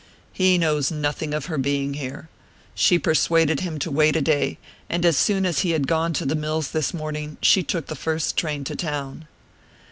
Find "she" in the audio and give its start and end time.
2.73-2.97, 7.39-7.61